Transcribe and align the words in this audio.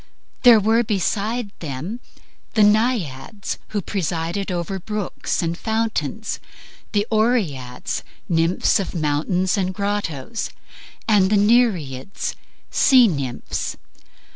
There 0.41 0.59
were 0.59 0.83
beside 0.83 1.51
them 1.59 1.99
the 2.55 2.63
Naiads, 2.63 3.59
who 3.67 3.83
presided 3.83 4.51
over 4.51 4.79
brooks 4.79 5.43
and 5.43 5.55
fountains, 5.55 6.39
the 6.91 7.05
Oreads, 7.11 8.01
nymphs 8.27 8.79
of 8.79 8.95
mountains 8.95 9.57
and 9.59 9.75
grottos, 9.75 10.49
and 11.07 11.29
the 11.29 11.37
Nereids, 11.37 12.35
sea 12.71 13.07
nymphs. 13.07 13.77